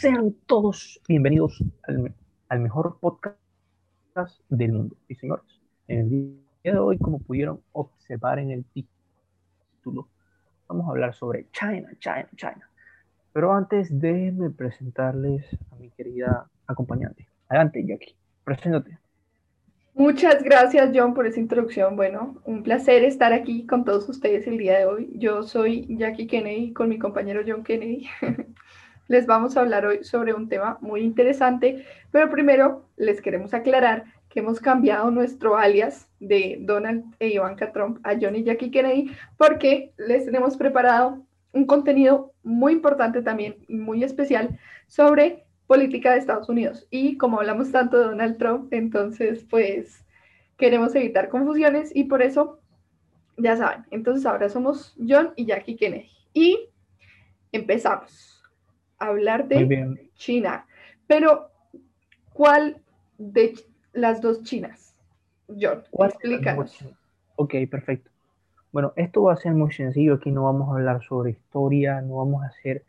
[0.00, 1.62] Sean todos bienvenidos
[2.48, 3.36] al, mejor podcast
[4.48, 4.96] del mundo.
[5.08, 5.44] Y señores,
[5.88, 10.08] en el día de hoy, como pudieron observar en el título,
[10.66, 12.70] vamos a hablar sobre China, China, China.
[13.34, 17.28] Pero antes, déjenme presentarles a mi querida acompañante.
[17.50, 18.96] Adelante, Jackie, preséntate.
[19.92, 21.96] Muchas gracias, John, por esa introducción.
[21.96, 25.10] Bueno, un placer estar aquí con todos ustedes el día de hoy.
[25.16, 28.08] Yo soy Jackie Kennedy con mi compañero John Kennedy.
[29.10, 34.04] les vamos a hablar hoy sobre un tema muy interesante, pero primero les queremos aclarar
[34.28, 39.10] que hemos cambiado nuestro alias de Donald e Ivanka Trump a John y Jackie Kennedy
[39.36, 46.48] porque les tenemos preparado un contenido muy importante también muy especial sobre política de Estados
[46.48, 46.86] Unidos.
[46.88, 50.04] Y como hablamos tanto de Donald Trump, entonces pues
[50.56, 52.60] queremos evitar confusiones y por eso,
[53.36, 56.10] ya saben, entonces ahora somos John y Jackie Kennedy.
[56.32, 56.68] Y
[57.50, 58.39] empezamos
[59.00, 60.66] hablar de China.
[61.08, 61.50] Pero,
[62.32, 62.80] ¿cuál
[63.18, 63.54] de
[63.92, 64.94] las dos Chinas?
[65.48, 66.78] John, explícanos.
[67.34, 68.10] Ok, perfecto.
[68.70, 70.14] Bueno, esto va a ser muy sencillo.
[70.14, 72.84] Aquí no vamos a hablar sobre historia, no vamos a hacer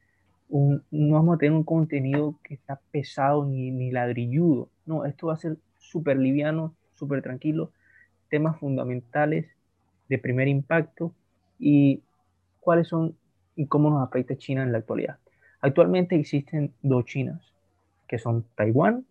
[0.50, 4.70] un, no vamos a tener un contenido que está pesado ni, ni ladrilludo.
[4.86, 7.72] No, esto va a ser súper liviano, súper tranquilo.
[8.30, 9.48] Temas fundamentales
[10.08, 11.14] de primer impacto
[11.58, 12.02] y
[12.60, 13.16] cuáles son
[13.56, 15.18] y cómo nos afecta China en la actualidad.
[15.62, 17.54] Actualmente existen dos Chinas,
[18.08, 19.06] que son Taiwán,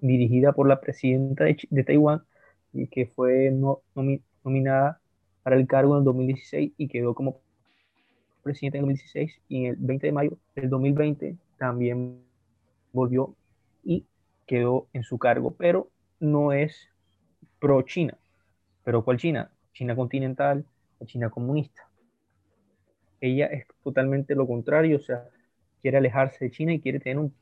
[0.00, 2.22] dirigida por la presidenta de, Taiwán,
[2.72, 3.52] y que fue
[4.44, 5.00] nominada
[5.42, 7.40] para el cargo en el 2016 y quedó como
[8.44, 12.20] presidenta en el 2016 y el 20 de mayo del 2020 también
[12.92, 13.34] volvió
[13.82, 14.04] y
[14.46, 15.88] quedó en su cargo, pero
[16.20, 16.88] no es
[17.58, 18.16] pro China.
[18.84, 19.50] ¿Pero cuál China?
[19.72, 20.64] China continental
[21.00, 21.85] o China comunista
[23.26, 25.24] ella es totalmente lo contrario, o sea,
[25.82, 27.34] quiere alejarse de China y quiere tener un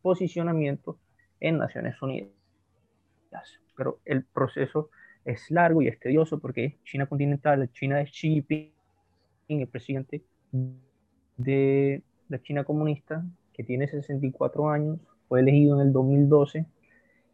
[0.00, 0.98] posicionamiento
[1.40, 2.30] en Naciones Unidas.
[3.76, 4.90] Pero el proceso
[5.24, 8.72] es largo y es tedioso porque es China continental, China de Xi Jinping,
[9.48, 10.22] el presidente
[11.36, 14.98] de la China comunista, que tiene 64 años,
[15.28, 16.66] fue elegido en el 2012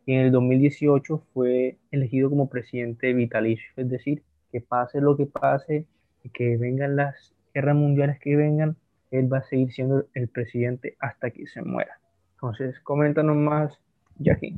[0.07, 5.27] y en el 2018 fue elegido como presidente vitalicio, es decir, que pase lo que
[5.27, 5.87] pase
[6.23, 8.77] y que vengan las guerras mundiales que vengan,
[9.11, 11.99] él va a seguir siendo el presidente hasta que se muera.
[12.35, 13.77] Entonces, coméntanos más,
[14.19, 14.57] Jackie.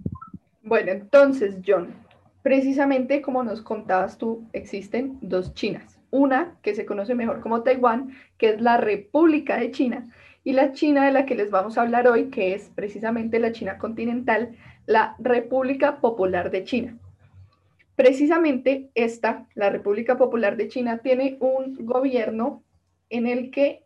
[0.62, 1.94] Bueno, entonces, John,
[2.43, 5.99] precisamente como nos contabas tú, existen dos Chinas.
[6.11, 10.11] Una que se conoce mejor como Taiwán, que es la República de China,
[10.44, 13.53] y la China de la que les vamos a hablar hoy, que es precisamente la
[13.53, 16.99] China continental, la República Popular de China.
[17.97, 22.62] Precisamente esta, la República Popular de China, tiene un gobierno
[23.10, 23.84] en el que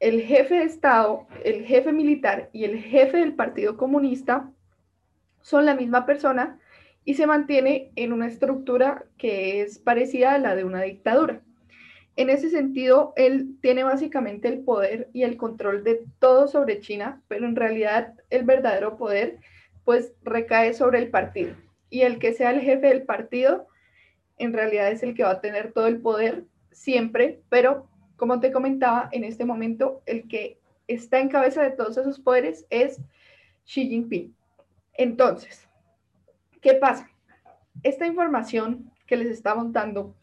[0.00, 4.52] el jefe de Estado, el jefe militar y el jefe del Partido Comunista
[5.40, 6.58] son la misma persona
[7.04, 11.40] y se mantiene en una estructura que es parecida a la de una dictadura.
[12.16, 17.22] En ese sentido, él tiene básicamente el poder y el control de todo sobre China,
[17.28, 19.38] pero en realidad el verdadero poder
[19.84, 21.54] pues recae sobre el partido.
[21.90, 23.66] Y el que sea el jefe del partido,
[24.38, 27.88] en realidad es el que va a tener todo el poder siempre, pero
[28.24, 30.58] como te comentaba, en este momento el que
[30.88, 32.98] está en cabeza de todos esos poderes es
[33.66, 34.34] Xi Jinping.
[34.94, 35.68] Entonces,
[36.62, 37.10] ¿qué pasa?
[37.82, 40.14] Esta información que les estamos dando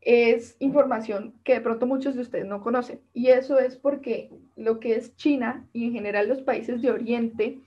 [0.00, 3.00] es información que de pronto muchos de ustedes no conocen.
[3.14, 7.60] Y eso es porque lo que es China y en general los países de Oriente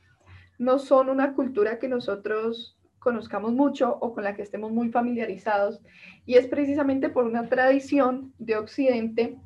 [0.57, 5.79] no son una cultura que nosotros conozcamos mucho o con la que estemos muy familiarizados.
[6.25, 9.37] Y es precisamente por una tradición de Occidente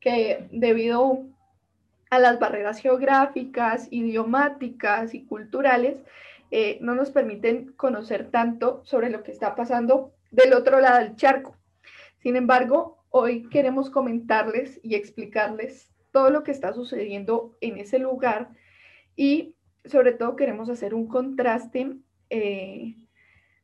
[0.00, 1.24] que debido
[2.10, 5.98] a las barreras geográficas, idiomáticas y culturales,
[6.50, 11.14] eh, no nos permiten conocer tanto sobre lo que está pasando del otro lado del
[11.16, 11.56] charco.
[12.18, 18.48] Sin embargo, hoy queremos comentarles y explicarles todo lo que está sucediendo en ese lugar
[19.14, 19.54] y
[19.84, 21.96] sobre todo queremos hacer un contraste
[22.30, 22.96] eh,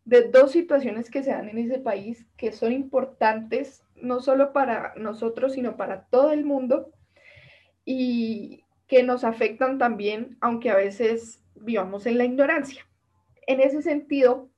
[0.05, 4.95] de dos situaciones que se dan en ese país que son importantes no solo para
[4.97, 6.93] nosotros, sino para todo el mundo
[7.85, 12.87] y que nos afectan también, aunque a veces vivamos en la ignorancia.
[13.47, 14.51] En ese sentido,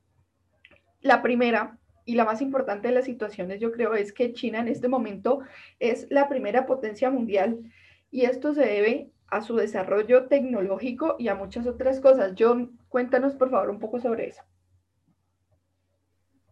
[1.00, 4.68] la primera y la más importante de las situaciones, yo creo, es que China en
[4.68, 5.40] este momento
[5.78, 7.70] es la primera potencia mundial
[8.10, 12.34] y esto se debe a su desarrollo tecnológico y a muchas otras cosas.
[12.38, 14.42] John, cuéntanos por favor un poco sobre eso.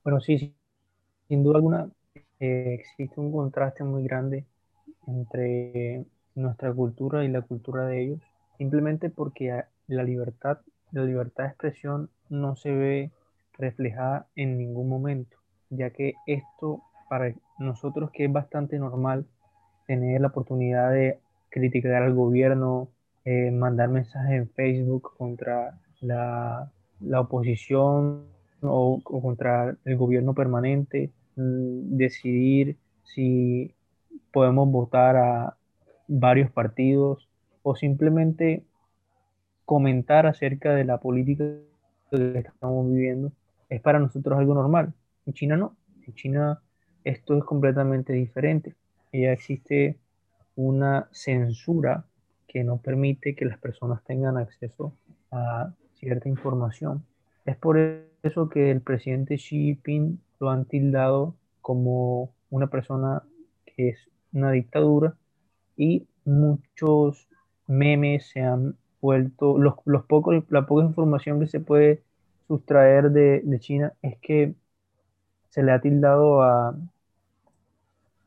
[0.04, 0.54] Bueno, sí,
[1.26, 1.90] sin duda alguna
[2.40, 4.44] eh, existe un contraste muy grande
[5.06, 6.04] entre
[6.34, 8.20] nuestra cultura y la cultura de ellos.
[8.58, 10.58] simplemente porque la libertad,
[10.92, 13.10] la libertad de expresión no se ve
[13.58, 15.36] reflejada en ningún momento,
[15.70, 19.26] ya que esto para nosotros que es bastante normal
[19.86, 21.18] tener la oportunidad de
[21.50, 22.88] criticar al gobierno,
[23.24, 26.70] eh, mandar mensajes en Facebook contra la,
[27.18, 28.26] oposición
[28.62, 33.74] o, contra el gobierno permanente, decidir si
[34.32, 35.56] podemos votar a
[36.08, 37.28] varios partidos
[37.62, 38.64] o simplemente
[39.64, 41.44] comentar acerca de la política
[42.10, 43.32] que estamos viviendo,
[43.68, 44.94] es para nosotros algo normal.
[45.26, 45.76] En China no.
[46.06, 46.60] En China
[47.04, 48.74] esto es completamente diferente.
[49.12, 49.98] Ya existe
[50.54, 52.04] una censura
[52.46, 54.92] que no permite que las personas tengan acceso
[55.30, 57.04] a cierta información.
[57.44, 57.78] Es por
[58.22, 63.22] eso que el presidente Xi Jinping lo han tildado como una persona
[63.64, 65.16] que es una dictadura
[65.76, 67.28] y muchos
[67.66, 72.02] memes se han vuelto, los, los pocos, la poca información que se puede
[72.48, 74.54] sustraer de, China es que
[75.50, 76.76] se le ha tildado a,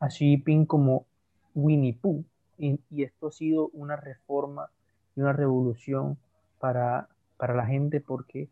[0.00, 1.06] a Xi Jinping como
[1.54, 2.24] Winnie Pooh.
[2.58, 4.70] Y, esto ha sido una reforma
[5.16, 6.18] y una revolución
[6.58, 7.08] para,
[7.38, 8.50] para la gente porque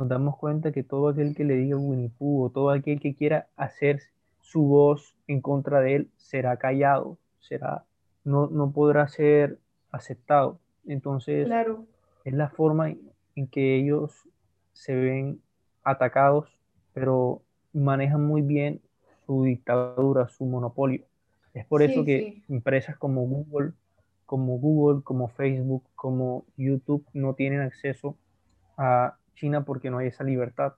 [0.00, 3.14] nos, damos cuenta que todo aquel que le diga Winnie Pooh o todo aquel que
[3.14, 4.00] quiera hacer
[4.40, 7.84] su voz en contra de él será callado, será,
[8.24, 9.58] no, no podrá ser
[9.92, 10.58] aceptado.
[10.86, 11.84] Entonces, claro.
[12.24, 12.90] es la forma
[13.36, 14.12] en que ellos
[14.72, 15.40] se ven
[15.84, 16.48] atacados,
[16.94, 17.42] pero
[17.72, 18.80] manejan muy bien
[19.26, 21.04] su dictadura, su monopolio.
[21.54, 23.72] Es por eso que empresas como Google,
[24.26, 28.16] como Google, como Facebook, como YouTube no tienen acceso
[28.76, 30.74] a China porque no hay esa libertad.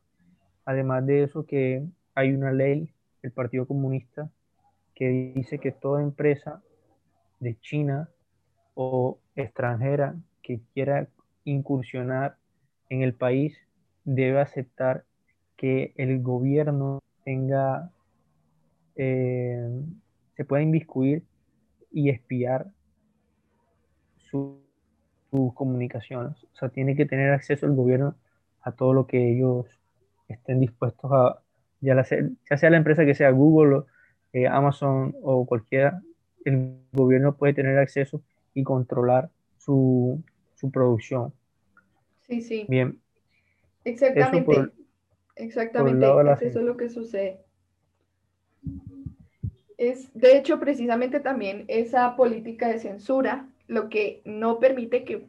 [0.65, 1.85] Además de eso que
[2.15, 4.31] hay una ley del Partido Comunista
[4.95, 6.63] que dice que toda empresa
[7.41, 8.09] de China
[8.75, 11.09] o extranjera que quiera
[11.45, 12.37] incursionar
[12.89, 13.57] en el país
[14.05, 15.05] debe aceptar
[15.57, 17.91] que el gobierno tenga
[18.97, 19.83] eh,
[20.37, 21.25] se puede inviscuir
[21.91, 22.67] y espiar
[24.31, 26.45] sus comunicaciones.
[26.53, 28.17] O sea, tiene que tener acceso el gobierno
[28.63, 29.67] a todo lo que ellos
[30.29, 31.41] estén dispuestos a,
[31.81, 33.83] ya, sea la empresa que sea Google,
[34.33, 36.01] eh, Amazon o cualquiera,
[36.45, 38.23] el gobierno puede tener acceso
[38.55, 40.23] y controlar su,
[40.73, 41.33] producción.
[42.21, 42.67] Sí, sí.
[42.69, 42.99] Bien.
[43.85, 44.71] Exactamente.
[45.35, 46.07] Exactamente.
[46.47, 47.41] Eso es lo que sucede.
[49.77, 55.27] Es, de hecho, precisamente también esa política de censura lo que no permite que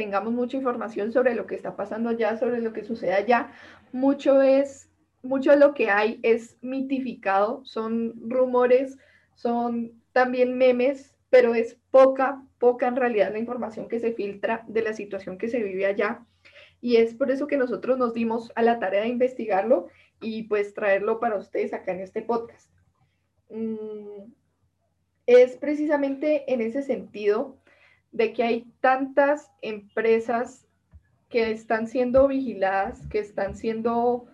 [0.00, 3.52] tengamos mucha información sobre lo que está pasando allá, sobre lo que sucede allá.
[3.92, 4.88] Mucho es,
[5.22, 8.96] mucho de lo que hay es mitificado, son rumores,
[9.34, 14.80] son también memes, pero es poca, poca en realidad la información que se filtra de
[14.80, 16.24] la situación que se vive allá.
[16.80, 19.88] Y es por eso que nosotros nos dimos a la tarea de investigarlo
[20.18, 22.72] y pues traerlo para ustedes acá en este podcast.
[23.50, 24.32] Mm,
[25.26, 27.59] es precisamente en ese sentido
[28.12, 30.66] de que hay tantas empresas
[31.28, 34.26] que están siendo vigiladas, que están siendo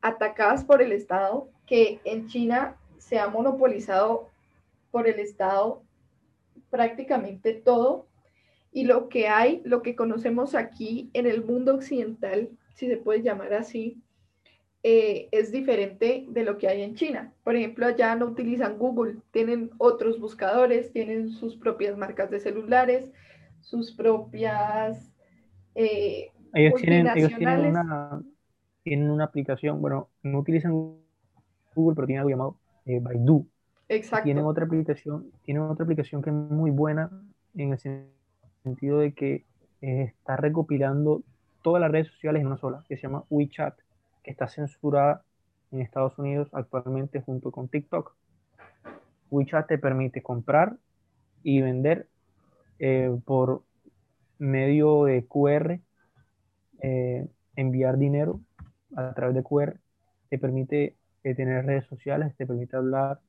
[0.00, 4.28] atacadas por el Estado, que en China se ha monopolizado
[4.90, 5.82] por el Estado
[6.70, 8.06] prácticamente todo.
[8.72, 13.22] Y lo que hay, lo que conocemos aquí en el mundo occidental, si se puede
[13.22, 14.02] llamar así,
[14.84, 17.32] eh, es diferente de lo que hay en China.
[17.44, 23.08] Por ejemplo, allá no utilizan Google, tienen otros buscadores, tienen sus propias marcas de celulares,
[23.60, 25.12] sus propias...
[25.76, 28.22] Eh, ellos, tienen, una,
[28.82, 30.72] tienen una aplicación, bueno, no utilizan
[31.74, 33.46] Google, pero tienen algo llamado eh, Baidu.
[33.88, 34.24] Exacto.
[34.24, 37.08] Tienen otra aplicación, tienen otra aplicación que es muy buena
[37.54, 37.78] en el
[38.62, 39.44] sentido de que
[39.80, 41.22] está recopilando
[41.62, 43.74] todas las redes sociales en una sola, que se llama WeChat
[44.22, 45.24] que está censurada
[45.70, 48.14] en Estados Unidos actualmente junto con TikTok.
[49.30, 50.76] WeChat te permite comprar
[51.42, 52.08] y vender
[52.78, 53.62] eh, por
[54.38, 55.80] medio de QR,
[56.80, 57.26] eh,
[57.56, 58.40] enviar dinero
[58.96, 59.78] a través de QR,
[60.28, 63.20] te permite eh, tener redes sociales, te permite hablar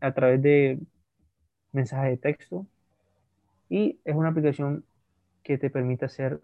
[0.00, 0.78] a través de
[1.72, 2.66] mensajes de texto
[3.68, 4.84] y es una aplicación
[5.42, 6.40] que te permite hacer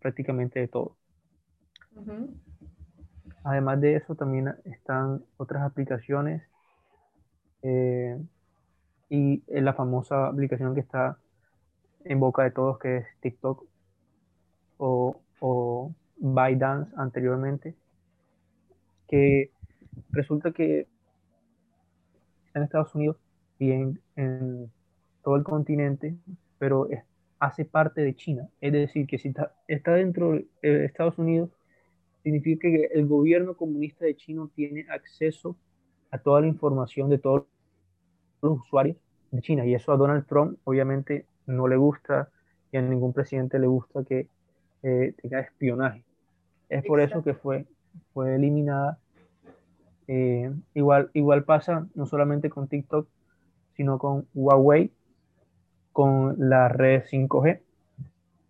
[0.00, 0.96] prácticamente de todo.
[3.44, 6.42] Además de eso, también están otras aplicaciones
[7.62, 8.18] eh,
[9.08, 11.18] y la famosa aplicación que está
[12.04, 13.64] en boca de todos, que es TikTok
[14.78, 17.74] o, o ByteDance anteriormente,
[19.08, 19.50] que
[20.10, 20.86] resulta que
[22.54, 23.16] en Estados Unidos
[23.58, 24.70] y en,
[25.22, 26.16] todo el continente,
[26.58, 26.88] pero
[27.38, 28.48] hace parte de China.
[28.60, 29.32] Es decir, que si
[29.68, 31.50] está, dentro de Estados Unidos,
[32.22, 35.56] significa que el gobierno comunista de China tiene acceso
[36.10, 37.44] a toda la información de todos
[38.42, 38.96] los usuarios
[39.30, 39.66] de China.
[39.66, 42.30] Y eso a Donald Trump obviamente no le gusta
[42.72, 44.28] y a ningún presidente le gusta que
[44.82, 46.04] eh, tenga espionaje.
[46.68, 47.66] Es por eso que fue,
[48.12, 48.98] fue eliminada.
[50.06, 53.08] Eh, igual, igual pasa no solamente con TikTok,
[53.76, 54.90] sino con Huawei,
[55.98, 57.58] con la red 5G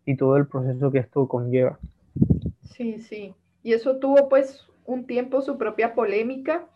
[0.05, 1.79] y todo el proceso que esto conlleva.
[2.63, 3.35] Sí, sí.
[3.63, 6.67] Y eso tuvo pues un tiempo su propia polémica,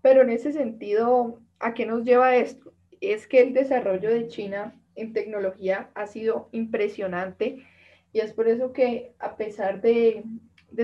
[0.00, 2.72] pero en ese sentido, ¿a qué nos lleva esto?
[3.02, 7.58] Es que el desarrollo de China en tecnología ha sido impresionante
[8.14, 10.24] y es por eso que a pesar de,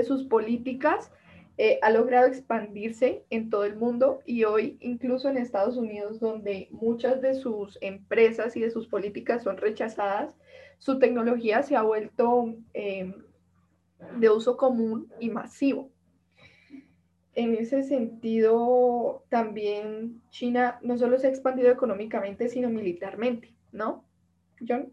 [0.06, 1.10] sus políticas,
[1.56, 6.68] eh, ha logrado expandirse en todo el mundo y hoy incluso en Estados Unidos, donde
[6.72, 10.34] muchas de sus empresas y de sus políticas son rechazadas,
[10.78, 13.14] su tecnología se ha vuelto em,
[14.18, 15.90] de uso común y masivo.
[17.36, 24.04] En ese sentido, también China no solo se ha expandido económicamente, sino militarmente, ¿no,
[24.66, 24.92] John?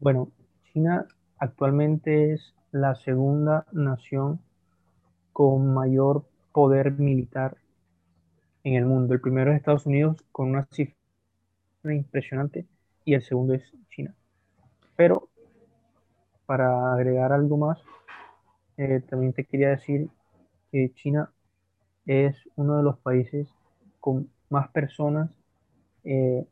[0.00, 0.30] Bueno,
[0.72, 1.06] China
[1.38, 4.40] actualmente es la segunda nación
[5.34, 7.58] con mayor poder militar
[8.62, 9.14] en el mundo.
[9.14, 10.94] El primero es Estados Unidos con una cifra
[11.84, 12.66] impresionante
[13.04, 14.14] y el segundo es China.
[14.96, 15.28] Pero
[16.46, 17.78] para agregar algo más,
[18.76, 20.08] eh, también te quería decir
[20.70, 21.30] que China
[22.06, 23.48] es uno de los países
[24.00, 25.30] con más personas
[26.04, 26.46] eh,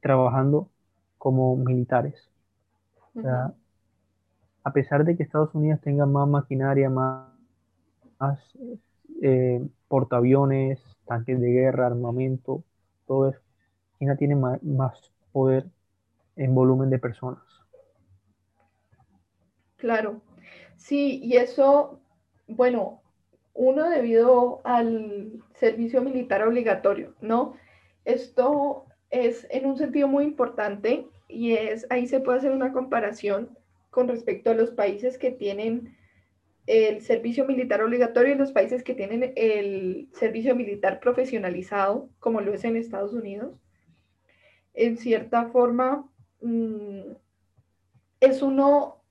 [0.00, 0.70] trabajando
[1.18, 2.14] como militares.
[4.66, 7.28] A pesar de que Estados Unidos tenga más maquinaria, más,
[9.22, 12.64] eh, portaaviones, tanques de guerra, armamento,
[13.06, 13.40] todo eso,
[13.96, 15.66] China tiene más poder
[16.34, 17.44] en volumen de personas.
[19.76, 20.20] Claro,
[20.74, 22.00] sí, y eso,
[22.48, 23.02] bueno,
[23.54, 27.54] uno debido al servicio militar obligatorio, ¿no?
[28.04, 33.56] Esto es en un sentido muy importante y es, ahí se puede hacer una comparación
[33.96, 35.96] con respecto a los países que tienen
[36.66, 42.52] el servicio militar obligatorio y los países que tienen el servicio militar profesionalizado, como lo
[42.52, 43.58] es en Estados Unidos.
[44.74, 46.06] En cierta forma,
[46.42, 47.12] mm,
[48.20, 49.02] es uno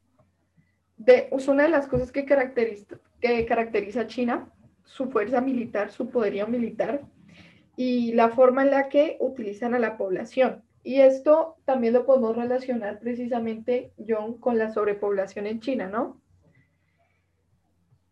[1.08, 6.12] es una de las cosas que caracteriza, que caracteriza a China, su fuerza militar, su
[6.12, 7.02] poderío militar
[7.76, 10.64] y la forma en la que utilizan a la población.
[10.86, 16.22] Y esto también lo podemos relacionar precisamente, John, con la sobrepoblación en China, ¿no?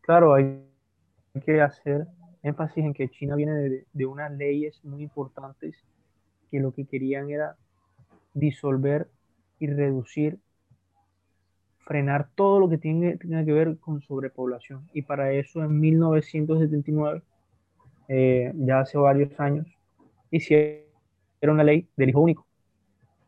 [0.02, 0.60] Claro, hay
[1.46, 2.08] que hacer
[2.42, 5.78] énfasis en que China viene de, de unas leyes muy importantes
[6.52, 7.56] que lo que querían era
[8.34, 9.08] disolver
[9.60, 10.40] y reducir
[11.84, 14.90] frenar todo lo que tiene, que ver con sobrepoblación.
[14.94, 17.22] Y para eso en 1979,
[18.08, 19.68] eh, ya hace varios años,
[20.32, 20.86] hicieron
[21.44, 22.48] una ley del hijo único.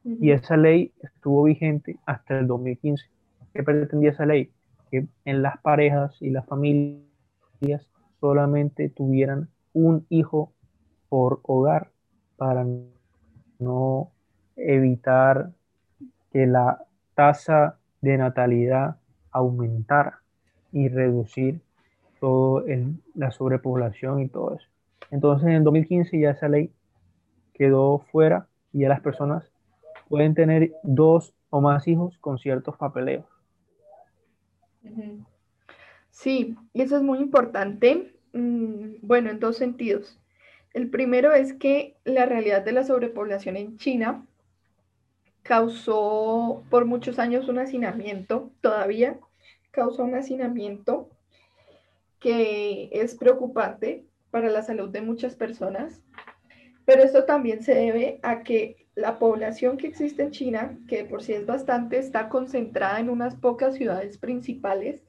[0.05, 3.05] Y esa ley estuvo vigente hasta el 2015.
[3.53, 4.51] ¿Qué pretendía esa ley?
[4.91, 7.01] Que en las parejas y las familias
[8.19, 10.53] solamente tuvieran un hijo
[11.09, 11.89] por hogar
[12.37, 12.65] para
[13.57, 14.11] no
[14.55, 15.51] evitar
[16.31, 16.85] que la
[17.15, 18.97] tasa de natalidad
[19.31, 20.15] aumentar
[20.71, 21.61] y reducir
[22.19, 22.63] todo
[23.15, 24.67] la sobrepoblación y todo eso.
[25.09, 26.71] Entonces en el 2015 ya esa ley
[27.53, 29.49] quedó fuera y ya las personas
[30.09, 33.25] pueden tener dos o más hijos con ciertos papeleos.
[36.09, 38.15] Sí, eso es muy importante.
[38.33, 40.19] Mm, bueno, en dos sentidos.
[40.73, 44.25] El primero es que la realidad de la sobrepoblación en China
[45.43, 49.19] causó por muchos años un hacinamiento, todavía
[49.71, 51.09] causó un hacinamiento
[52.19, 56.01] que es preocupante para la salud de muchas personas,
[56.83, 61.21] pero esto también se debe a que la población que existe en China, que por
[61.21, 65.03] sí es bastante, está concentrada en unas pocas ciudades principales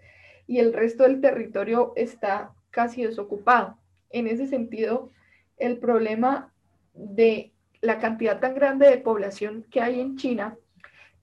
[0.46, 3.78] y el resto del territorio está casi desocupado.
[4.10, 5.10] En ese sentido,
[5.56, 6.52] el problema
[6.94, 10.56] de la cantidad tan grande de población que hay en China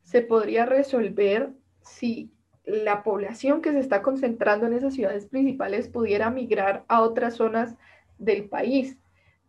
[0.03, 1.51] se podría resolver
[1.81, 2.31] si
[2.65, 7.75] la población que se está concentrando en esas ciudades principales pudiera migrar a otras zonas
[8.17, 8.97] del país,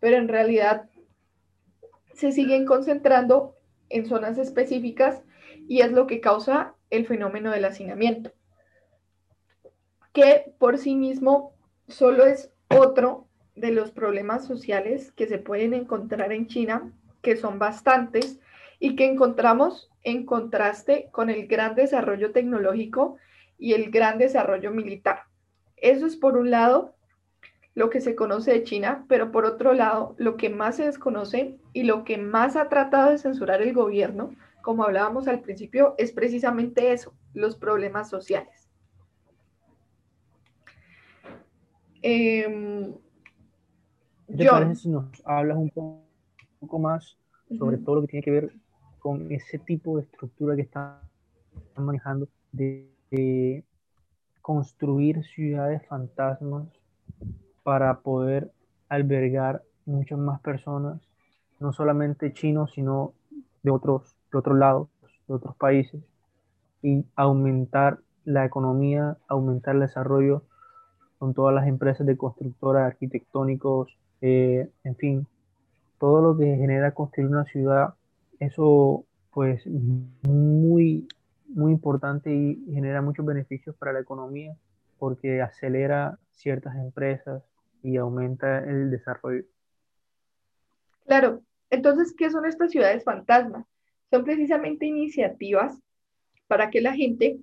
[0.00, 0.88] pero en realidad
[2.14, 3.56] se siguen concentrando
[3.88, 5.22] en zonas específicas
[5.68, 8.32] y es lo que causa el fenómeno del hacinamiento,
[10.12, 11.52] que por sí mismo
[11.88, 16.92] solo es otro de los problemas sociales que se pueden encontrar en China
[17.22, 18.40] que son bastantes
[18.78, 23.16] y que encontramos en contraste con el gran desarrollo tecnológico
[23.58, 25.22] y el gran desarrollo militar.
[25.76, 26.94] Eso es por un lado
[27.74, 31.58] lo que se conoce de China, pero por otro lado, lo que más se desconoce
[31.72, 34.30] y lo que más ha tratado de censurar el gobierno,
[34.62, 38.70] como hablábamos al principio, es precisamente eso, los problemas sociales.
[42.02, 42.94] Eh,
[44.36, 47.16] ¿Te parece si nos hablas un poco, más
[47.58, 48.52] sobre todo lo que tiene que ver
[48.98, 50.98] con ese tipo de estructura que están
[51.76, 53.64] manejando de,
[54.40, 56.66] construir ciudades fantasmas
[57.64, 58.52] para poder
[58.88, 61.00] albergar muchas más personas,
[61.58, 63.12] no solamente chinos, sino
[63.64, 64.88] de otros, de otros lados,
[65.26, 66.00] de otros países,
[66.82, 70.42] y aumentar la economía, aumentar el desarrollo
[71.18, 75.26] con todas las empresas de constructoras, arquitectónicos, eh, en fin,
[75.98, 77.94] todo lo que genera construir una ciudad
[78.40, 81.08] eso pues muy,
[81.48, 84.54] muy importante y genera muchos beneficios para la economía
[84.98, 87.42] porque acelera ciertas empresas
[87.84, 89.44] y aumenta el desarrollo.
[91.06, 93.66] Claro, entonces, ¿qué son estas ciudades fantasmas?
[94.10, 95.78] Son precisamente iniciativas
[96.46, 97.38] para que la gente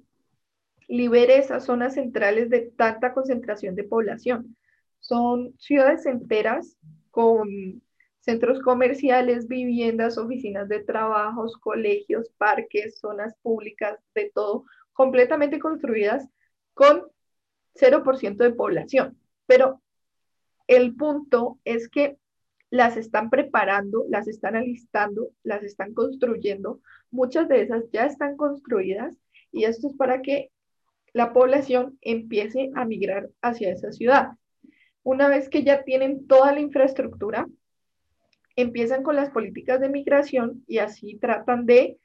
[0.87, 4.57] libere esas zonas centrales de tanta concentración de población.
[4.99, 6.75] Son ciudades enteras
[7.11, 7.81] con
[8.19, 16.27] centros comerciales, viviendas, oficinas de trabajos, colegios, parques, zonas públicas, de todo, completamente construidas
[16.73, 17.03] con
[17.75, 19.17] 0% de población.
[19.45, 19.81] Pero
[20.71, 22.17] el punto es que
[22.69, 26.79] las están preparando, las están alistando, las están construyendo.
[27.11, 29.17] Muchas de esas ya están construidas
[29.51, 30.49] y esto es para que
[31.11, 34.29] la población empiece a migrar hacia esa ciudad.
[35.03, 37.45] Una vez que ya tienen toda la infraestructura,
[38.55, 41.99] empiezan con las políticas de migración y así tratan de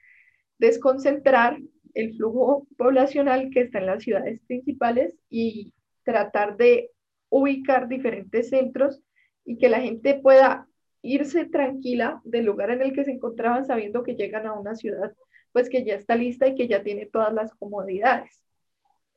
[0.59, 1.61] desconcentrar
[1.95, 6.91] el flujo poblacional que está en las ciudades principales y tratar de
[7.29, 9.03] ubicar diferentes centros
[9.45, 10.69] y que la gente pueda
[11.03, 15.15] irse tranquila del lugar en el que se encontraban sabiendo que llegan a una ciudad
[15.53, 18.45] pues que ya está lista y que ya tiene todas las comodidades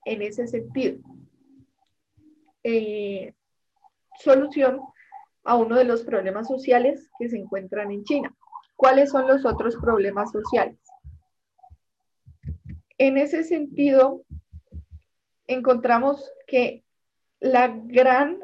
[0.06, 1.00] en ese sentido.
[2.63, 3.34] Eh,
[4.19, 4.80] solución
[5.43, 8.34] a uno de los problemas sociales que se encuentran en China.
[8.78, 10.80] ¿Cuáles son los otros problemas sociales?
[12.98, 14.24] En ese sentido,
[15.48, 16.86] encontramos que
[17.39, 18.39] la gran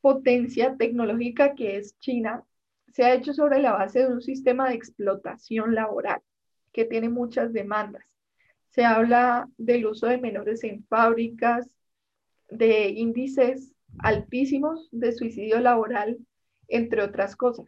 [0.00, 2.44] potencia tecnológica que es China
[2.92, 6.20] se ha hecho sobre la base de un sistema de explotación laboral
[6.72, 8.04] que tiene muchas demandas.
[8.70, 11.68] Se habla del uso de menores en fábricas,
[12.50, 16.18] de índices altísimos de suicidio laboral,
[16.68, 17.66] entre otras cosas.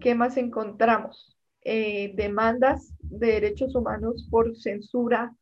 [0.00, 1.36] ¿Qué más encontramos?
[1.62, 5.34] Eh, demandas de derechos humanos por censura,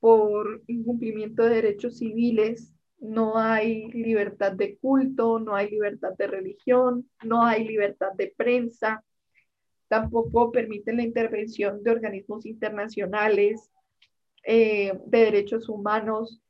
[0.00, 7.08] por incumplimiento de derechos civiles, no hay libertad de culto, no hay libertad de religión,
[7.22, 9.04] no hay libertad de prensa,
[9.88, 13.70] tampoco permiten la intervención de organismos internacionales,
[14.44, 16.40] eh, de derechos humanos,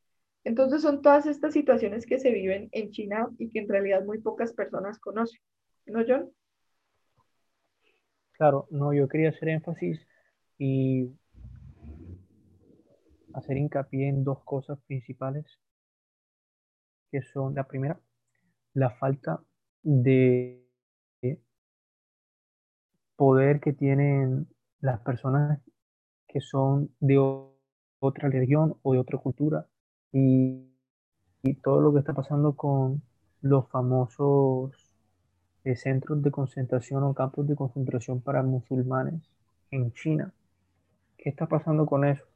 [0.44, 4.18] entonces son todas estas situaciones que se viven en China y que en realidad muy
[4.18, 5.40] pocas personas conocen.
[5.84, 6.30] ¿No, John?
[8.32, 10.00] Claro, no, yo quería hacer énfasis
[10.58, 11.10] y
[13.38, 15.46] hacer hincapié en dos cosas principales,
[17.10, 17.98] que son la primera,
[18.74, 19.40] la falta
[19.82, 20.64] de
[23.16, 24.46] poder que tienen
[24.80, 25.60] las personas
[26.28, 27.18] que son de
[27.98, 29.66] otra religión o de otra cultura
[30.12, 30.64] y,
[31.62, 33.02] todo lo que está pasando con
[33.40, 34.72] los famosos
[35.64, 39.22] eh, centros de concentración o campos de concentración para musulmanes
[39.70, 40.32] en China.
[41.16, 42.27] ¿Qué está pasando con eso?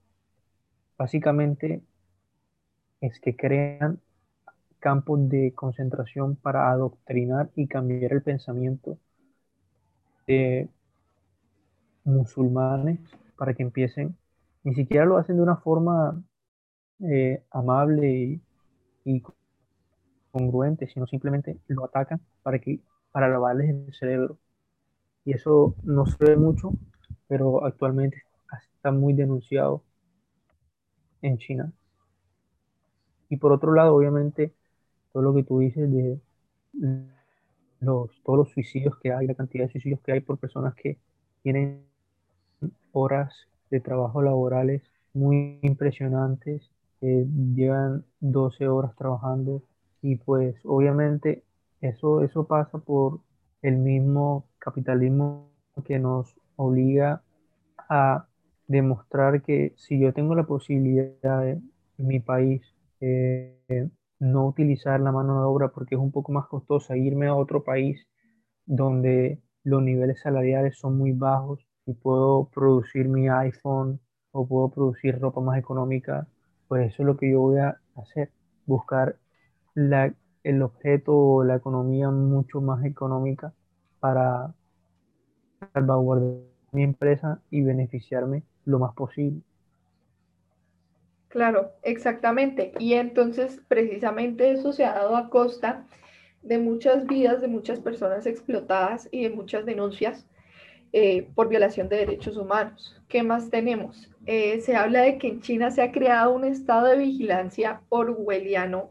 [1.02, 1.82] Básicamente
[3.00, 3.98] es que crean
[4.78, 8.96] campos de concentración para adoctrinar y cambiar el pensamiento
[10.28, 10.68] de
[12.04, 13.00] musulmanes
[13.36, 14.16] para que empiecen,
[14.62, 16.22] ni siquiera lo hacen de una forma
[17.00, 18.38] eh, amable
[19.04, 19.22] y,
[20.30, 22.78] congruente, sino simplemente lo atacan para, que,
[23.10, 24.38] para lavarles el cerebro.
[25.24, 26.70] Y eso no se ve mucho,
[27.26, 28.22] pero actualmente
[28.76, 29.82] está muy denunciado
[31.22, 31.72] en China.
[33.28, 34.52] Y por otro lado, obviamente,
[35.12, 36.20] todo lo que tú dices de
[37.80, 40.98] los, todos los suicidios que hay, la cantidad de suicidios que hay por personas que
[41.42, 41.84] tienen
[42.92, 43.34] horas
[43.70, 44.82] de trabajo laborales
[45.14, 46.70] muy impresionantes
[47.02, 49.62] llevan 12 horas trabajando
[50.02, 51.42] y pues obviamente
[51.80, 53.20] eso, eso pasa por
[53.62, 55.48] el mismo capitalismo
[55.84, 57.22] que nos obliga
[57.88, 58.26] a
[58.72, 62.62] demostrar que si yo tengo la posibilidad de, en mi país
[63.00, 67.34] eh, no utilizar la mano de obra porque es un poco más costosa, irme a
[67.34, 68.06] otro país
[68.66, 74.00] donde los niveles salariales son muy bajos y puedo producir mi iPhone
[74.32, 76.26] o puedo producir ropa más económica,
[76.68, 78.30] pues eso es lo que yo voy a hacer,
[78.66, 79.16] buscar
[79.74, 83.52] la, el objeto o la economía mucho más económica
[84.00, 84.54] para
[85.74, 86.38] salvaguardar
[86.72, 89.40] mi empresa y beneficiarme lo más posible.
[91.28, 92.72] Claro, exactamente.
[92.78, 95.86] Y entonces precisamente eso se ha dado a costa
[96.42, 100.26] de muchas vidas, de muchas personas explotadas y de muchas denuncias
[100.92, 103.00] eh, por violación de derechos humanos.
[103.08, 104.10] ¿Qué más tenemos?
[104.26, 108.90] Eh, se habla de que en China se ha creado un estado de vigilancia orwelliano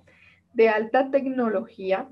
[0.54, 2.10] de alta tecnología,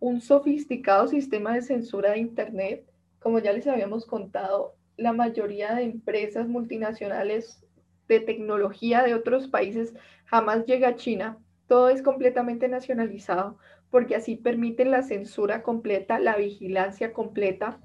[0.00, 2.84] un sofisticado sistema de censura de Internet.
[3.20, 7.64] Como ya les habíamos contado, la mayoría de empresas multinacionales
[8.08, 11.38] de tecnología de otros países jamás llega a China.
[11.66, 13.58] Todo es completamente nacionalizado
[13.90, 17.80] porque así permiten la censura completa, la vigilancia completa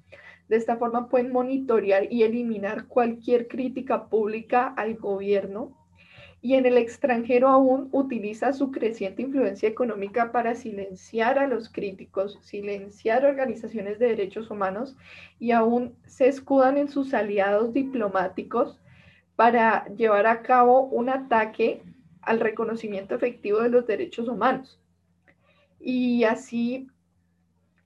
[0.51, 5.77] de esta forma pueden monitorear y eliminar cualquier crítica pública al gobierno
[6.41, 12.39] y en el extranjero aún utiliza su creciente influencia económica para silenciar a los críticos,
[12.41, 14.97] silenciar organizaciones de derechos humanos
[15.39, 18.79] y aún se escudan en sus aliados diplomáticos
[19.35, 21.83] para llevar a cabo un ataque
[22.23, 24.79] al reconocimiento efectivo de los derechos humanos.
[25.79, 26.87] Y así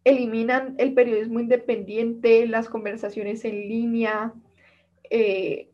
[0.05, 4.33] eliminan el periodismo independiente, las conversaciones en línea,
[5.09, 5.69] eh,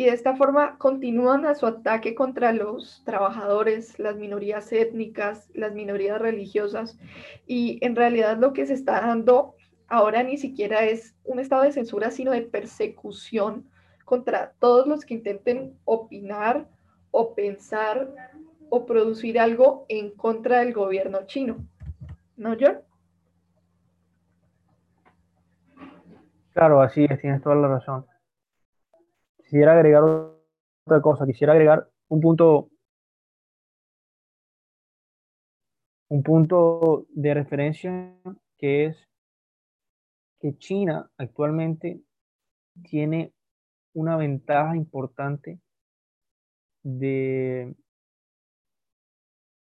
[0.00, 5.74] y de esta forma continúan a su ataque contra los trabajadores, las minorías étnicas, las
[5.74, 6.98] minorías religiosas,
[7.46, 9.56] y en realidad lo que se está dando
[9.88, 13.68] ahora ni siquiera es un estado de censura, sino de persecución
[14.06, 16.66] contra todos los que intenten opinar
[17.10, 18.08] o pensar
[18.70, 21.58] o producir algo en contra del gobierno chino.
[22.38, 22.78] ¿No, John?
[26.54, 28.06] Claro, así es, tienes toda la razón.
[29.50, 32.70] Quisiera agregar otra cosa, quisiera agregar un punto,
[36.08, 38.14] un punto de referencia
[38.58, 39.08] que es
[40.38, 42.00] que China actualmente
[42.84, 43.34] tiene
[43.92, 45.60] una ventaja importante
[46.84, 47.74] de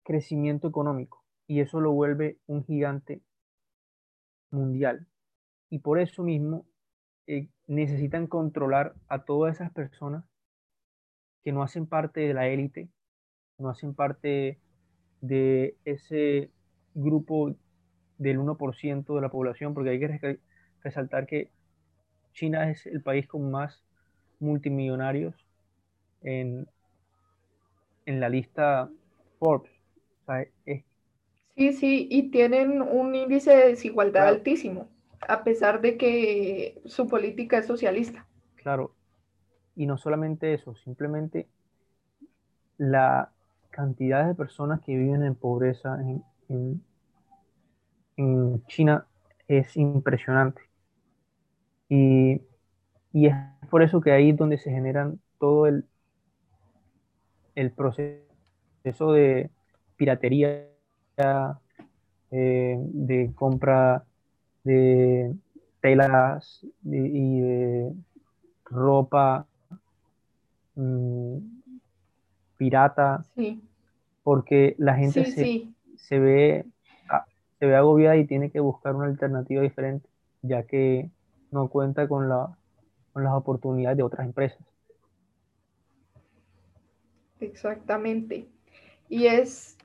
[0.03, 3.21] crecimiento económico y eso lo vuelve un gigante
[4.51, 5.07] mundial.
[5.69, 6.65] Y por eso mismo
[7.25, 10.23] eh, necesitan controlar a todas esas personas
[11.43, 12.89] que no hacen parte de la élite,
[13.57, 14.59] no hacen parte
[15.21, 16.49] de ese
[16.93, 17.55] grupo
[18.17, 20.39] del 1% de la población, porque hay que
[20.81, 21.51] resaltar que
[22.33, 23.83] China es el país con más
[24.39, 25.35] multimillonarios
[26.21, 26.67] en,
[28.05, 28.89] en la lista
[29.39, 29.71] Forbes.
[31.55, 34.89] sí, sí, y tienen un índice de desigualdad altísimo
[35.21, 38.25] a pesar de que su política es socialista.
[38.55, 38.93] Claro,
[39.75, 41.47] y no solamente eso, simplemente
[42.77, 43.31] la
[43.69, 45.99] cantidad de personas que viven en pobreza
[46.49, 46.81] en,
[48.65, 49.05] China
[49.47, 50.61] es impresionante.
[51.87, 52.41] Y,
[53.13, 53.35] y, es
[53.69, 55.85] por eso que ahí es donde se generan todo el,
[57.53, 59.51] el proceso de
[59.95, 60.67] piratería,
[62.31, 64.06] eh, de compra
[64.67, 65.33] de
[65.81, 67.93] telas y de
[68.65, 69.47] ropa
[70.75, 71.37] mm,
[72.57, 73.25] pirata,
[74.23, 75.41] porque la gente se,
[76.19, 76.65] ve,
[77.59, 80.09] se ve agobiada y tiene que buscar una alternativa diferente,
[80.41, 81.09] ya que
[81.51, 82.57] no cuenta con, la,
[83.13, 84.59] con las oportunidades de otras empresas.
[87.39, 88.47] Exactamente.
[89.07, 89.77] Y es,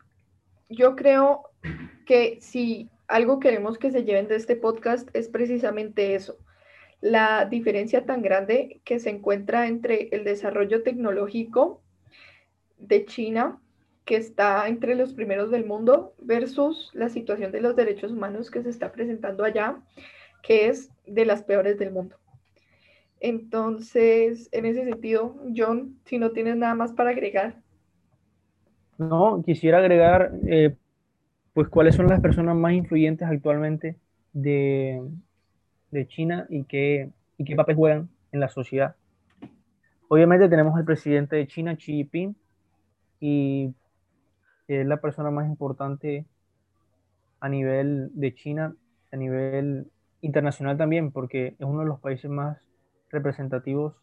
[0.68, 1.50] yo creo
[2.06, 6.38] que si algo queremos que se lleven de este podcast es precisamente eso,
[7.02, 11.82] la diferencia tan grande que se encuentra entre el desarrollo tecnológico
[12.78, 13.60] de China,
[14.06, 18.62] que está entre los primeros del mundo, versus la situación de los derechos humanos que
[18.62, 19.76] se está presentando allá,
[20.42, 22.16] que es de las peores del mundo.
[23.20, 27.60] Entonces, en ese sentido, John, si no tienes nada más para agregar.
[28.96, 30.76] No, quisiera agregar eh,
[31.54, 33.96] pues cuáles son las personas más influyentes actualmente
[34.32, 35.02] de,
[36.08, 38.96] China y qué, y qué papel juegan en la sociedad.
[40.08, 42.34] Obviamente tenemos al presidente de China, Xi Jinping,
[43.20, 43.74] y
[44.68, 46.24] es la persona más importante
[47.40, 48.74] a nivel de China,
[49.10, 49.90] a nivel
[50.22, 52.58] internacional también, porque es uno de los países más
[53.10, 53.94] representativos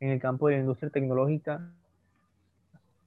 [0.00, 1.72] en el campo de la industria tecnológica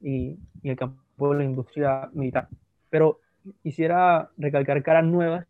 [0.02, 2.50] y, y el campo de la industria militar.
[2.90, 3.20] Pero
[3.64, 5.48] quisiera recalcar caras nuevas,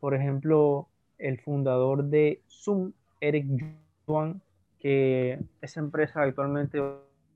[0.00, 0.88] por ejemplo,
[1.18, 3.46] el fundador de Zoom, Eric
[4.06, 4.40] Yuan,
[4.78, 6.80] que esa empresa actualmente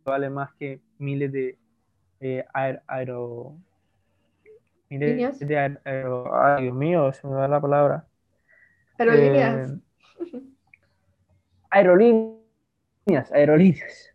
[0.05, 1.57] vale más que miles de
[2.21, 2.45] eh,
[2.87, 3.55] aero,
[4.91, 8.05] miles de aero, ay Dios mío, se me da la palabra.
[8.99, 9.71] Aerolíneas.
[9.71, 9.79] Eh,
[11.71, 14.15] aerolíneas, aerolíneas,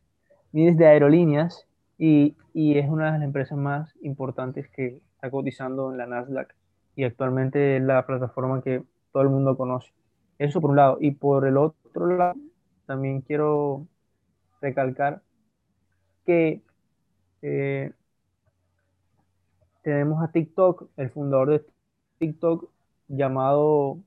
[0.52, 5.90] miles de aerolíneas y, y, es una de las empresas más importantes que está cotizando
[5.90, 6.54] en la Nasdaq
[6.98, 8.84] y actualmente es la plataforma que
[9.14, 9.94] todo el mundo conoce.
[10.38, 10.98] Eso por un lado.
[11.00, 12.36] Y por el otro lado,
[12.86, 13.88] también quiero
[14.60, 15.22] recalcar
[16.26, 16.62] que
[17.42, 17.94] eh,
[19.82, 21.66] tenemos a TikTok, el fundador de
[22.20, 22.70] TikTok
[23.08, 24.00] llamado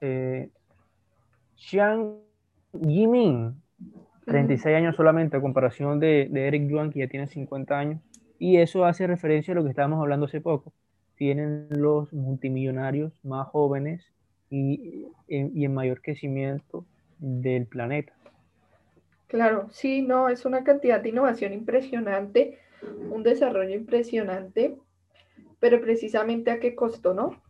[0.00, 0.50] eh,
[1.56, 2.20] Xiang
[2.74, 3.60] Yimin,
[4.26, 8.00] 36 años solamente, a comparación de, de Eric Yuan, que ya tiene 50 años.
[8.38, 10.72] Y eso hace referencia a lo que estábamos hablando hace poco.
[11.16, 14.04] Tienen los multimillonarios más jóvenes
[14.50, 16.84] y, y en mayor crecimiento
[17.18, 18.12] del planeta.
[19.28, 22.58] Claro, sí, no, es una cantidad de innovación impresionante,
[23.10, 24.76] un desarrollo impresionante,
[25.58, 27.40] pero precisamente a qué costo, ¿no?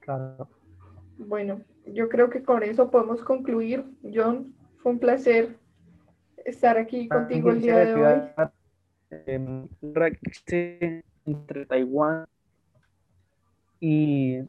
[0.00, 0.48] Claro.
[1.18, 3.84] Bueno, yo creo que con eso podemos concluir.
[4.02, 5.56] John, fue un placer
[6.44, 8.20] estar aquí contigo el día de hoy.
[11.24, 12.26] Entre Taiwán
[13.80, 14.40] y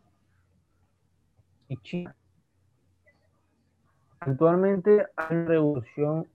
[1.67, 2.15] y China.
[4.19, 6.27] Actualmente hay una revolución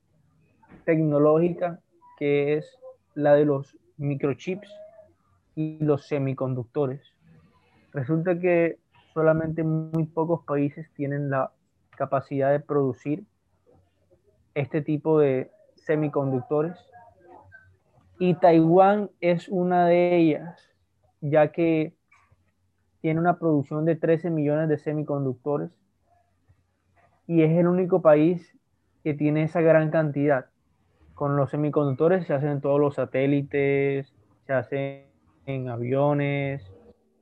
[0.85, 1.81] tecnológica
[2.19, 2.79] que es
[3.15, 4.69] la de los microchips
[5.55, 7.01] y los semiconductores.
[7.93, 8.79] Resulta que
[9.19, 11.51] solamente muy pocos países tienen la
[11.97, 13.25] capacidad de producir
[14.55, 16.79] este tipo de semiconductores
[18.21, 20.71] y Taiwán es una de ellas,
[21.21, 21.97] ya que
[23.01, 25.73] tiene una producción de 13 millones de semiconductores
[27.27, 28.57] y es el único país
[29.03, 30.47] que tiene esa gran cantidad.
[31.15, 34.15] Con los semiconductores se hacen todos los satélites,
[34.47, 35.07] se hacen
[35.47, 36.73] en aviones,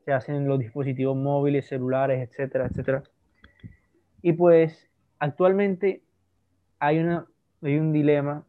[0.06, 3.02] se hacen los dispositivos móviles, celulares, etcétera, etcétera.
[4.22, 4.88] Y pues
[5.18, 6.00] actualmente
[6.78, 7.26] hay, una,
[7.60, 8.46] un dilema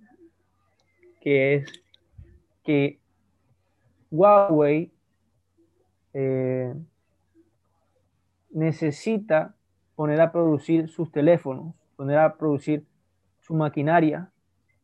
[1.20, 1.84] que es
[2.64, 3.00] que
[4.12, 4.92] Huawei
[6.14, 6.76] eh,
[8.52, 9.56] necesita
[9.96, 12.86] poner a producir sus teléfonos, poner a producir
[13.40, 14.30] su maquinaria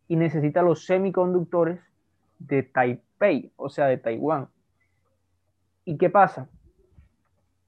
[0.08, 1.80] y necesita los semiconductores
[2.40, 4.48] de Taipei, o sea, de Taiwán.
[5.86, 6.50] ¿Y qué pasa?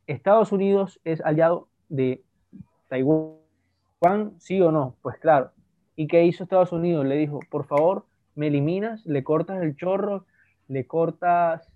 [0.08, 2.22] Estados Unidos es aliado de
[2.90, 4.96] Taiwán, sí o no?
[5.02, 5.52] Pues claro.
[5.96, 7.06] ¿Y qué hizo Estados Unidos?
[7.06, 10.26] Le dijo, por favor, me eliminas, le cortas el chorro,
[10.68, 11.72] le cortas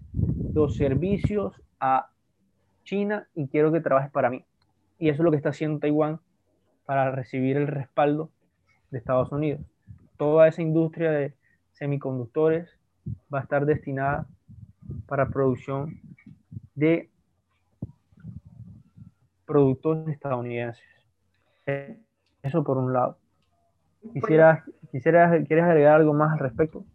[0.54, 2.10] los servicios a
[2.84, 4.44] China y quiero que trabajes para mí.
[4.98, 6.20] Y eso es lo que está haciendo Taiwán
[6.86, 8.30] para recibir el respaldo
[8.92, 9.62] de Estados Unidos.
[10.18, 11.34] Toda esa industria de
[11.72, 12.70] semiconductores
[13.34, 14.28] va a estar destinada
[15.08, 16.02] para producción
[16.76, 17.10] de
[19.50, 20.86] productos estadounidenses.
[22.44, 23.18] Eso por un lado.
[24.14, 26.86] Quisiera, quisiera, ¿Quieres agregar algo más al respecto?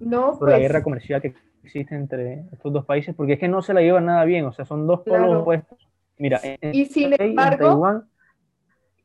[0.00, 3.48] No, sobre la pues guerra comercial que existe entre estos dos países, porque es que
[3.48, 5.78] no se la llevan nada bien, o sea, son dos polos opuestos.
[6.16, 8.08] Mira, en, y sin embargo, Taiwán,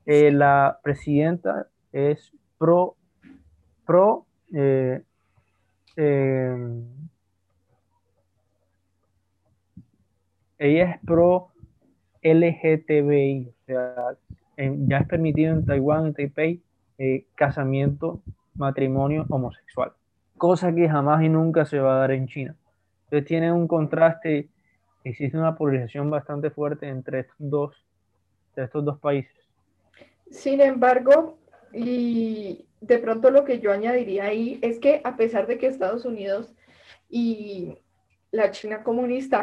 [0.05, 2.95] eh, la presidenta es pro,
[3.85, 5.01] pro, eh,
[5.97, 6.57] eh,
[10.57, 11.52] ella es pro
[12.23, 13.95] LGTBI, o sea,
[14.57, 16.62] ya es permitido en Taiwán, en Taipei,
[17.36, 18.21] casamiento,
[18.55, 19.93] matrimonio homosexual
[20.43, 22.53] cosa que jamás y nunca se va a dar en China.
[23.05, 24.49] Entonces tiene un contraste,
[25.05, 27.86] existe una polarización bastante fuerte entre estos dos,
[28.53, 29.31] estos dos países.
[30.29, 31.38] Sin embargo,
[31.71, 36.03] y de pronto lo que yo añadiría ahí es que a pesar de que Estados
[36.03, 36.53] Unidos
[37.09, 37.77] y
[38.31, 39.41] la China comunista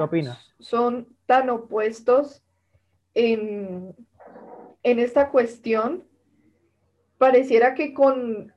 [0.58, 2.42] son tan opuestos
[3.14, 3.94] en,
[4.82, 6.04] en esta cuestión,
[7.18, 8.52] pareciera que con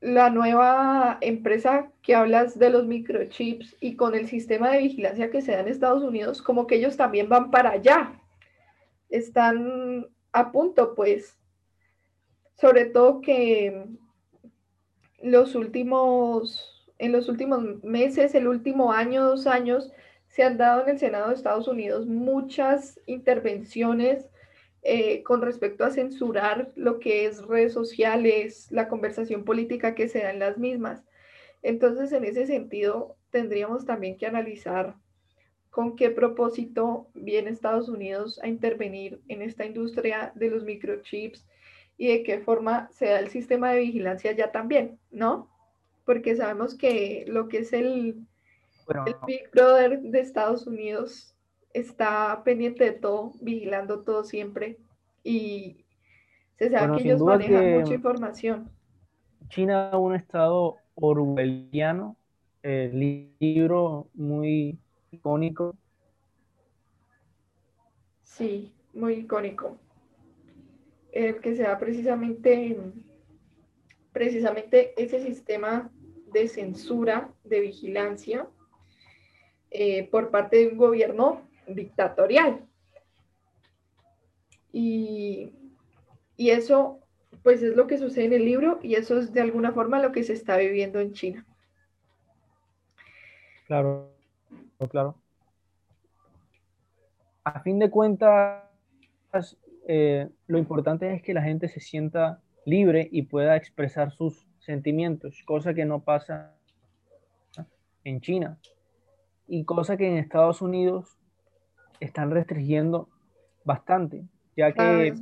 [0.00, 5.42] la nueva empresa que hablas de los microchips y con el sistema de vigilancia que
[5.42, 8.20] se da en Estados Unidos, como que ellos también van para allá.
[9.08, 11.38] Están a punto, pues,
[12.54, 13.86] sobre todo que
[15.22, 19.92] los últimos en los últimos meses, el último año, dos años,
[20.36, 24.28] se han dado en el Senado de Estados Unidos muchas intervenciones
[24.82, 30.18] eh, con respecto a censurar lo que es redes sociales, la conversación política que se
[30.18, 31.02] da en las mismas.
[31.62, 34.96] Entonces, en ese sentido, tendríamos también que analizar
[35.70, 41.46] con qué propósito viene Estados Unidos a intervenir en esta industria de los microchips
[41.96, 45.48] y de qué forma se da el sistema de vigilancia ya también, ¿no?
[46.04, 48.26] Porque sabemos que lo que es el,
[48.88, 51.34] el Big Brother de Estados Unidos
[51.72, 54.78] está pendiente de todo, vigilando todo siempre
[55.22, 55.84] y
[56.58, 58.70] se sabe que ellos manejan mucha información.
[59.48, 62.16] China es un estado orwelliano,
[62.62, 64.78] el libro muy
[65.10, 65.76] icónico.
[68.22, 69.78] Sí, muy icónico
[71.16, 72.76] el que sea precisamente,
[74.12, 75.90] precisamente ese sistema
[76.30, 78.46] de censura, de vigilancia
[79.78, 82.64] eh, por parte de un gobierno dictatorial.
[84.72, 85.52] Y,
[86.38, 87.00] y eso,
[87.42, 90.12] pues es lo que sucede en el libro y eso es de alguna forma lo
[90.12, 91.44] que se está viviendo en China.
[93.66, 94.14] Claro,
[94.88, 95.14] claro.
[97.44, 98.62] A fin de cuentas,
[99.86, 105.42] eh, lo importante es que la gente se sienta libre y pueda expresar sus sentimientos,
[105.44, 106.54] cosa que no pasa
[108.04, 108.58] en China
[109.46, 111.16] y cosa que en Estados Unidos
[112.00, 113.08] están restringiendo
[113.64, 114.24] bastante,
[114.56, 115.14] ya que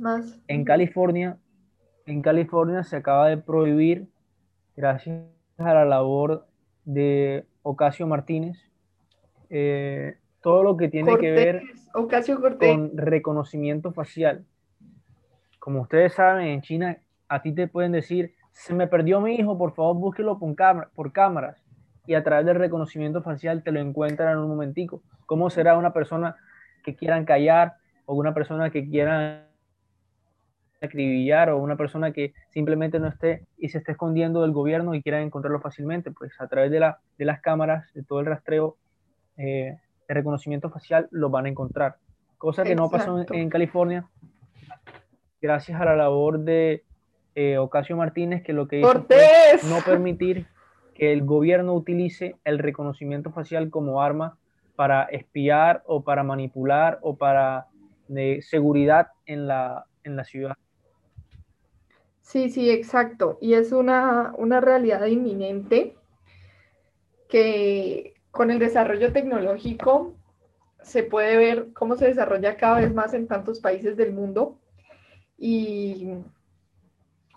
[0.47, 1.37] en California,
[2.05, 4.07] en California se acaba de prohibir,
[4.75, 5.23] gracias
[5.57, 6.47] a la labor
[6.83, 8.57] de Ocasio Martínez,
[9.49, 11.61] eh, todo lo que tiene que ver
[12.59, 14.45] con reconocimiento facial.
[15.59, 19.57] Como ustedes saben, en China a ti te pueden decir, se me perdió mi hijo,
[19.57, 20.55] por favor búsquelo por,
[20.93, 21.64] por cámaras.
[22.07, 25.01] Y a través del reconocimiento facial te lo encuentran en un momentico.
[25.25, 26.35] ¿Cómo será una persona
[26.83, 29.45] que quieran callar o una persona que quieran
[30.81, 35.01] acribillar o una persona que simplemente no esté y se esté escondiendo del gobierno y
[35.01, 36.11] quieran encontrarlo fácilmente?
[36.11, 38.77] Pues a través de, la, de las cámaras, de todo el rastreo
[39.37, 41.95] eh, de reconocimiento facial, lo van a encontrar.
[42.37, 44.05] Cosa que no pasó en California,
[45.41, 46.83] gracias a la labor de
[47.33, 50.47] eh, Ocasio Martínez, que lo que hizo fue no permitir
[50.95, 54.37] que el gobierno utilice el reconocimiento facial como arma
[54.75, 57.67] para espiar o para manipular o para
[58.07, 60.55] de seguridad en la, en la ciudad.
[62.21, 63.37] Sí, sí, exacto.
[63.41, 65.95] Y es una, una realidad inminente
[67.27, 70.13] que con el desarrollo tecnológico
[70.81, 74.57] se puede ver cómo se desarrolla cada vez más en tantos países del mundo
[75.37, 76.09] y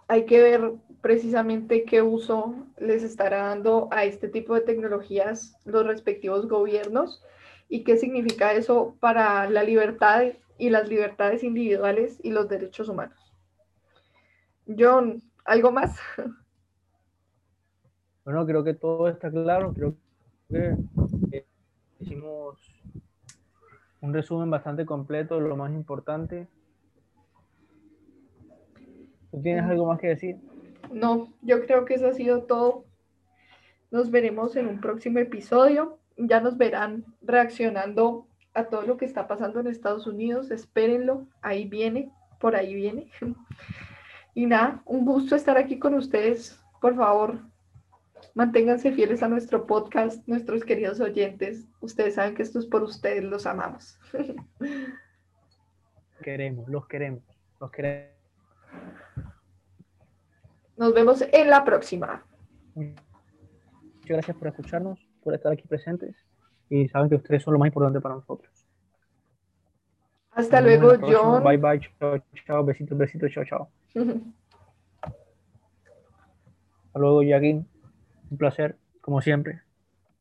[0.06, 5.86] hay que ver precisamente qué uso les estará dando a este tipo de tecnologías los
[5.86, 7.22] respectivos gobiernos
[7.68, 10.24] y qué significa eso para la libertad
[10.58, 13.18] y las libertades individuales y los derechos humanos.
[14.66, 15.96] John, ¿algo más?
[18.24, 19.72] Bueno, creo que todo está claro.
[19.72, 19.94] Creo
[20.50, 20.76] que
[21.32, 21.46] eh,
[21.98, 22.58] hicimos
[24.02, 26.46] un resumen bastante completo de lo más importante.
[29.30, 30.36] ¿Tú tienes algo más que decir?
[30.92, 32.84] No, yo creo que eso ha sido todo.
[33.90, 35.98] Nos veremos en un próximo episodio.
[36.16, 40.50] Ya nos verán reaccionando a todo lo que está pasando en Estados Unidos.
[40.50, 43.10] Espérenlo, ahí viene, por ahí viene.
[44.34, 46.62] Y nada, un gusto estar aquí con ustedes.
[46.80, 47.40] Por favor,
[48.34, 51.66] manténganse fieles a nuestro podcast, nuestros queridos oyentes.
[51.80, 53.98] Ustedes saben que esto es por ustedes, los amamos.
[56.22, 57.24] Queremos, los queremos,
[57.60, 58.12] los queremos.
[60.78, 62.24] Nos vemos en la próxima.
[62.74, 62.96] Muchas
[64.06, 66.16] gracias por escucharnos, por estar aquí presentes
[66.70, 68.52] y saben que ustedes son lo más importante para nosotros.
[70.30, 71.42] Hasta luego, John.
[71.42, 73.68] Bye bye, chao, chao, besitos, besitos, chao, chao.
[76.86, 77.66] Hasta luego, Yaguín.
[78.30, 79.62] Un placer, como siempre.